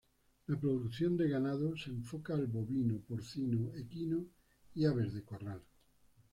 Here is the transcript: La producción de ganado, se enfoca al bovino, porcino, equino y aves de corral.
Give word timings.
La 0.47 0.59
producción 0.59 1.15
de 1.15 1.29
ganado, 1.29 1.77
se 1.77 1.91
enfoca 1.91 2.33
al 2.33 2.47
bovino, 2.47 2.97
porcino, 3.07 3.71
equino 3.75 4.25
y 4.73 4.85
aves 4.85 5.13
de 5.13 5.21
corral. 5.23 5.61